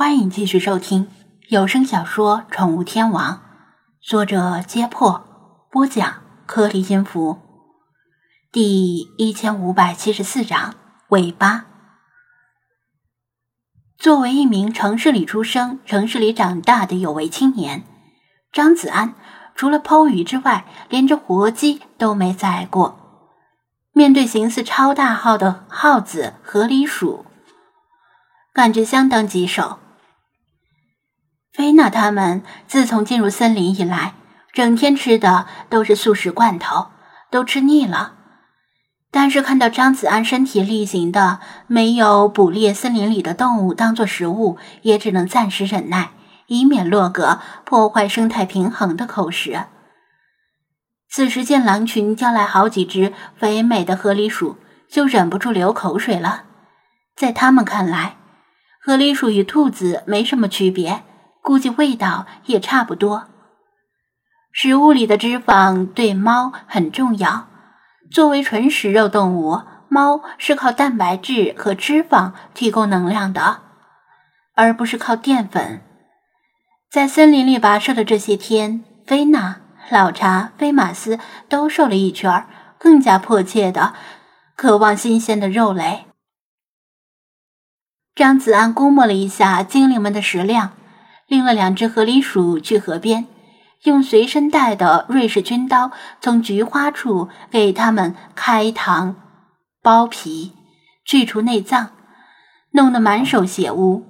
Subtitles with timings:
[0.00, 1.08] 欢迎继续收听
[1.48, 3.34] 有声小说《宠物天王》，
[4.00, 5.22] 作者：揭破，
[5.70, 7.38] 播讲：颗粒音符，
[8.50, 10.74] 第一千五百七十四章
[11.10, 11.66] 尾巴。
[13.98, 17.84] 作为一名城市里出生、城市里长大的有为青年，
[18.50, 19.12] 张子安
[19.54, 22.96] 除了剖鱼之外，连只活鸡都没宰过。
[23.92, 27.26] 面对形似超大号的耗子、和狸鼠，
[28.54, 29.78] 感觉相当棘手。
[31.52, 34.14] 菲娜他们自从进入森林以来，
[34.52, 36.88] 整天吃的都是素食罐头，
[37.30, 38.14] 都吃腻了。
[39.10, 46.10] 但是看到张子安身体力行的，没有捕猎森林里的动物当做食物，也只能暂时忍耐，
[46.46, 49.64] 以免落个破坏生态平衡的口实。
[51.08, 54.58] 此时见狼群叫来好几只肥美的河狸鼠，
[54.88, 56.44] 就忍不住流口水了。
[57.16, 58.14] 在他们看来，
[58.80, 61.02] 河狸鼠与兔子没什么区别。
[61.50, 63.26] 估计味道也差不多。
[64.52, 67.48] 食物里的脂肪对猫很重要。
[68.08, 73.62] 作为纯食肉动物，猫是靠蛋白质和脂肪提供能量的，
[74.54, 75.82] 而不是靠淀粉。
[76.88, 79.56] 在森林里跋涉的这些天，菲娜、
[79.90, 82.46] 老查、菲马斯都瘦了一圈，
[82.78, 83.94] 更加迫切的
[84.54, 86.06] 渴望新鲜的肉类。
[88.14, 90.74] 张子安估摸了一下精灵们的食量。
[91.30, 93.24] 拎了两只河狸鼠去河边，
[93.84, 99.14] 用随身带的瑞士军刀从菊花处给他们开膛、
[99.80, 100.52] 剥皮、
[101.04, 101.90] 去除内脏，
[102.72, 104.04] 弄得满手血污。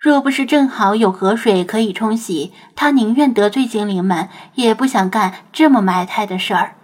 [0.00, 6.76] 若不是正好有河水可以冲洗，他宁愿得罪精灵们，也不想干这么埋汰的事儿。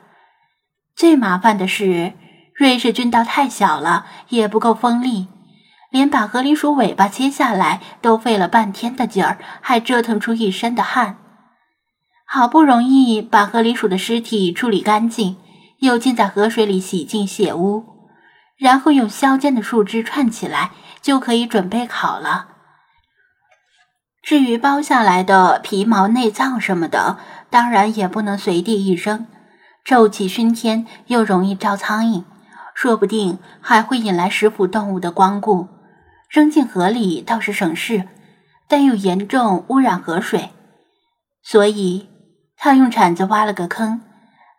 [0.94, 2.12] 最麻烦的是，
[2.54, 5.28] 瑞士军刀太小了，也不够锋利。
[5.90, 11.16] 连把河狸鼠尾巴切下来都费了半天的劲儿，还折腾出一身的汗。
[12.24, 15.36] 好不容易把河狸鼠的尸体处理干净，
[15.80, 17.84] 又浸在河水里洗净血污，
[18.56, 20.70] 然后用削尖的树枝串起来，
[21.02, 22.46] 就可以准备烤了。
[24.22, 27.18] 至于剥下来的皮毛、内脏什么的，
[27.50, 29.26] 当然也不能随地一扔，
[29.84, 32.22] 臭气熏天，又容易招苍蝇，
[32.74, 35.79] 说不定还会引来食腐动物的光顾。
[36.30, 38.06] 扔进河里倒是省事，
[38.68, 40.50] 但又严重污染河水，
[41.42, 42.08] 所以
[42.56, 44.00] 他用铲子挖了个坑，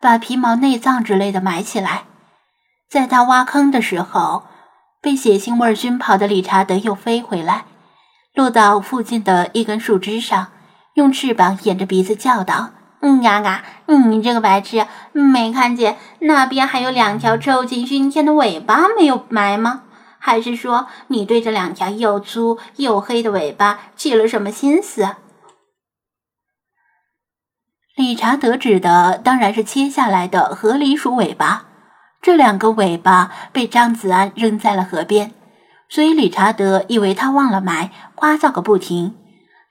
[0.01, 2.03] 把皮毛、内脏之类的埋起来。
[2.89, 4.43] 在他挖坑的时候，
[5.01, 7.63] 被血腥味熏跑的理查德又飞回来，
[8.35, 10.47] 落到附近的一根树枝上，
[10.95, 19.83] 用翅膀掩着鼻子叫道：“嗯嘎嘎，你这个白痴，没看见那边还有两条臭气熏天的尾巴没有埋吗？”
[20.23, 25.15] 还是说你对这两条又粗又黑的尾巴起了什么心思？
[27.95, 31.65] 理查德指的当然是切下来的河狸鼠尾巴。
[32.21, 35.33] 这两个尾巴被张子安扔在了河边，
[35.89, 39.15] 所以理查德以为他忘了埋，夸噪个不停。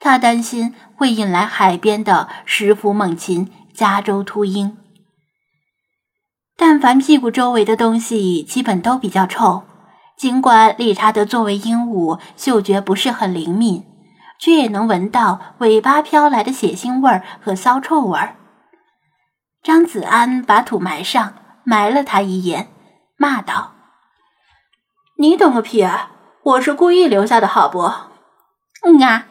[0.00, 4.76] 他担心会引来海边的食腐猛禽加州秃鹰。
[6.56, 9.62] 但凡屁股周围的东西，基本都比较臭。
[10.20, 13.86] 尽管理查德作为鹦鹉，嗅觉不是很灵敏，
[14.38, 18.36] 却也能闻到尾巴飘来的血腥味儿和骚臭味儿。
[19.62, 21.32] 张子安把土埋上，
[21.64, 22.68] 埋了他一眼，
[23.16, 23.72] 骂道
[25.16, 25.80] ：“你懂个屁！
[25.80, 26.10] 啊
[26.42, 27.90] 我是故意留下的，好不？”
[28.84, 29.26] 嗯啊！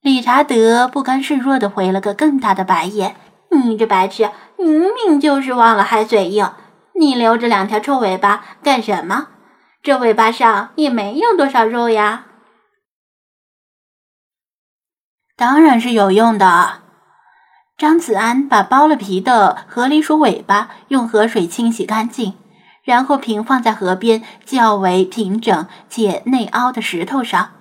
[0.00, 3.16] 理查德不甘示弱的回了个更大的白眼
[3.50, 6.48] ：“你这白痴，明明就是忘了还嘴硬。”
[7.00, 9.28] 你留着两条臭尾巴干什么？
[9.82, 12.26] 这尾巴上也没有多少肉呀。
[15.34, 16.82] 当然是有用的。
[17.78, 22.34] 张子安把剥了皮的河狸鼠尾巴用河水清洗干净，
[22.84, 27.52] 然后平放在河边较为平整且内凹的石头上，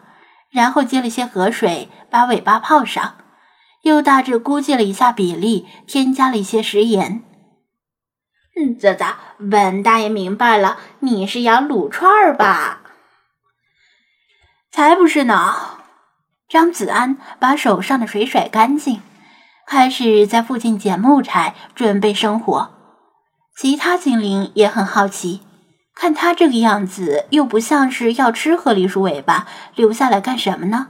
[0.52, 3.16] 然后接了些河水把尾巴泡上，
[3.84, 7.24] 又大致估计了一下比例，添加了一些食盐。
[8.60, 9.16] 嗯，啧啧，
[9.50, 12.82] 本大爷明白了，你是要撸串儿吧？
[14.70, 15.78] 才不是呢！
[16.50, 19.02] 张子安把手上的水甩干净，
[19.66, 22.72] 开始在附近捡木柴，准备生火。
[23.56, 25.42] 其他精灵也很好奇，
[25.96, 30.88] 看他这个样子，又不像是要吃河狸鼠尾巴，留下来干什么呢？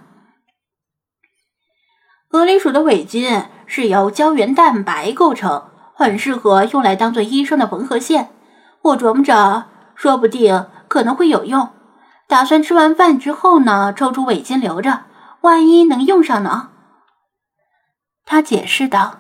[2.28, 5.70] 河狸鼠的尾筋是由胶原蛋白构成。
[6.00, 8.30] 很适合用来当做医生的缝合线，
[8.84, 9.66] 我琢磨着，
[9.96, 11.68] 说不定可能会有用。
[12.26, 15.02] 打算吃完饭之后呢，抽出围巾留着，
[15.42, 16.70] 万一能用上呢。
[18.26, 19.20] 他解释道：“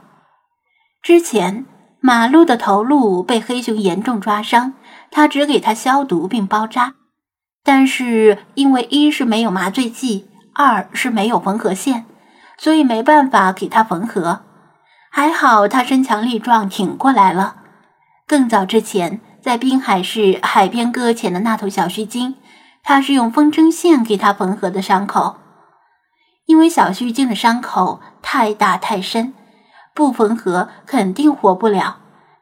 [1.03, 1.65] 之前
[1.99, 4.75] 马路的头颅被黑熊严重抓伤，
[5.11, 6.93] 他只给他消毒并包扎，
[7.61, 12.05] 但是因为一是没有麻醉剂，二是没有缝合线，
[12.57, 14.43] 所以没办法给他缝合。
[15.09, 17.55] 还好他身强力壮，挺过来了。
[18.27, 22.35] 更早之前，在滨海市海边搁浅的那头小须鲸。”
[22.81, 25.35] 他是用风筝线给他缝合的伤口，
[26.45, 29.33] 因为小须鲸的伤口太大太深，
[29.93, 31.97] 不缝合肯定活不了。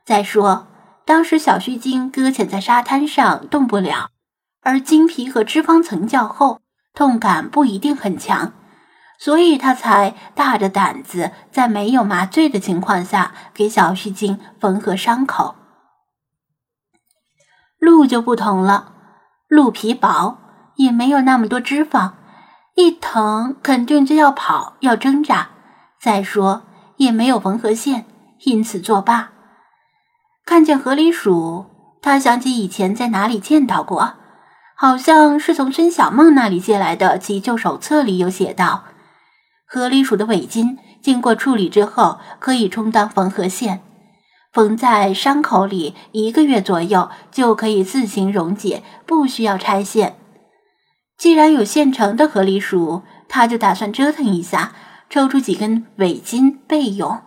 [0.06, 0.68] 再说，
[1.04, 4.12] 当时小须鲸搁浅在沙滩上动不了，
[4.62, 6.62] 而鲸皮和脂肪层较厚，
[6.94, 8.54] 痛感不一定很强，
[9.20, 15.56] 所以他才大着胆子在没有麻醉的情况下给小须鲸缝合伤口。
[17.80, 18.94] 鹿就不同了。
[19.48, 20.38] 鹿皮薄，
[20.76, 22.12] 也没有那么多脂肪，
[22.76, 25.50] 一疼肯定就要跑，要挣扎。
[26.00, 26.64] 再说
[26.98, 28.06] 也没有缝合线，
[28.44, 29.30] 因此作罢。
[30.46, 31.66] 看见河狸鼠，
[32.02, 34.14] 他想起以前在哪里见到过，
[34.76, 38.84] 好像是从孙小梦那里借来的急救手册里有写到，
[39.70, 43.82] 河狸鼠的尾巾经过处理之后可以充当缝合线。
[44.54, 50.16] 缝在伤口里一个月左右就可以自行溶解，不需要拆线。
[51.18, 54.74] 既然有现成的河狸鼠，他就打算折腾一下，
[55.10, 57.22] 抽出几根尾巾备用。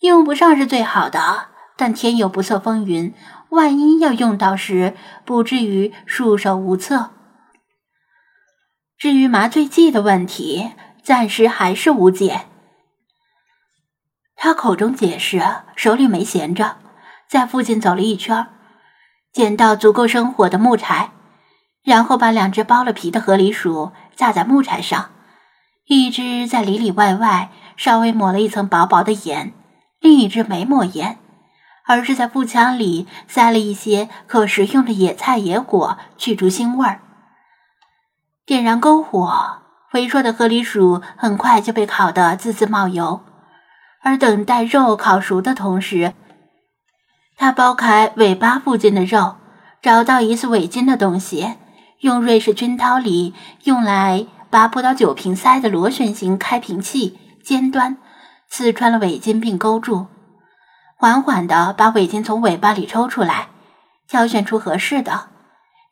[0.00, 1.46] 用不上是最好的，
[1.76, 3.14] 但天有不测风云，
[3.48, 7.10] 万一要用到时，不至于束手无策。
[8.98, 10.70] 至于麻醉剂的问题，
[11.02, 12.46] 暂时还是无解。
[14.36, 15.42] 他口中解释，
[15.76, 16.76] 手里没闲着，
[17.28, 18.46] 在附近走了一圈，
[19.32, 21.10] 捡到足够生火的木柴，
[21.84, 25.10] 然后把两只剥了皮的河狸鼠架在木柴上，
[25.86, 29.54] 一只在里里外外稍微抹了一层薄薄的盐，
[30.00, 31.18] 另一只没抹盐，
[31.86, 37.00] 而是在腹腔里塞了一些可食用的野菜野果，去除腥味儿。
[38.44, 39.61] 点燃篝火，
[39.92, 43.20] 肥硕的河狸鼠很快就被烤得滋滋冒油。
[44.00, 46.14] 而等待肉烤熟的同时，
[47.36, 49.36] 他剥开尾巴附近的肉，
[49.82, 51.56] 找到疑似尾筋的东西，
[52.00, 53.34] 用瑞士军刀里
[53.64, 57.98] 用来拔葡萄酒瓶塞的螺旋形开瓶器尖端
[58.48, 60.06] 刺穿了尾筋并勾住，
[60.96, 63.48] 缓缓地把尾筋从尾巴里抽出来，
[64.08, 65.28] 挑选出合适的，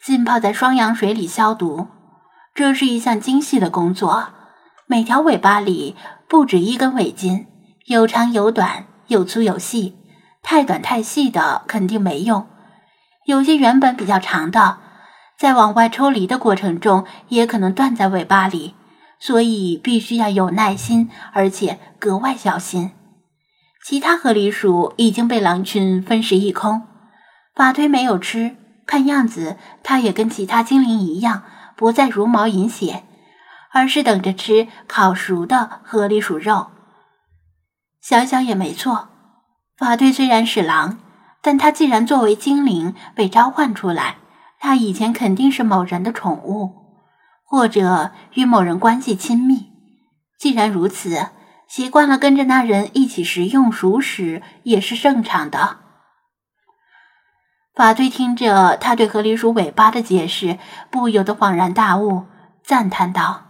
[0.02, 1.86] 浸泡在双氧水里消毒。
[2.54, 4.28] 这是一项精细的工作，
[4.86, 5.96] 每条尾巴里
[6.28, 7.46] 不止一根尾巾。
[7.86, 9.96] 有长有短，有粗有细，
[10.42, 12.46] 太短太细的肯定没用。
[13.26, 14.78] 有些原本比较长的，
[15.38, 18.74] 在往外抽离的过程中也可能断在尾巴里，
[19.18, 22.92] 所以必须要有耐心，而且格外小心。
[23.84, 26.82] 其他河狸鼠已经被狼群分食一空，
[27.54, 28.56] 法推没有吃，
[28.86, 31.42] 看样子它也跟其他精灵一样，
[31.80, 33.04] 不再茹毛饮血，
[33.72, 36.66] 而是等着吃烤熟的河狸鼠肉。
[38.02, 39.08] 想想也没错，
[39.78, 40.98] 法队虽然是狼，
[41.40, 44.18] 但他既然作为精灵被召唤出来，
[44.58, 46.70] 他以前肯定是某人的宠物，
[47.44, 49.70] 或者与某人关系亲密。
[50.38, 51.28] 既然如此，
[51.66, 55.78] 习惯了跟着那人一起食用熟食也是正常的。
[57.80, 60.58] 法队听着他对河狸鼠尾巴的解释，
[60.90, 62.26] 不由得恍然大悟，
[62.62, 63.46] 赞叹道。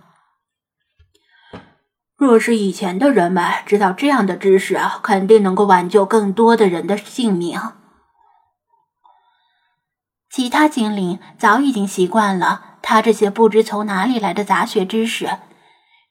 [2.16, 7.60] 若是以前的人们知道这样的知识，肯定能够挽救更多的人的性命。
[10.30, 15.38] 其他精灵早已经习惯了他这些不知从哪里来的杂学知识，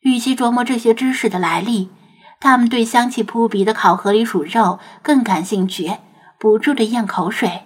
[0.01, 1.89] 与其琢磨这些知识的来历，
[2.41, 5.95] 他们对香气扑鼻的烤河狸鼠肉更感兴趣，
[6.38, 7.63] 不住的咽口水。